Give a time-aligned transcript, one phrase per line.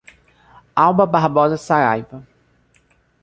[0.75, 2.25] Alba Barbosa Saraiva